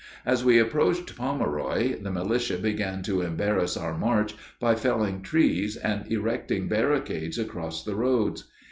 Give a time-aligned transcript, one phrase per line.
[0.25, 6.11] As we approached Pomeroy the militia began to embarrass our march by felling trees and
[6.11, 8.49] erecting barricades across the roads.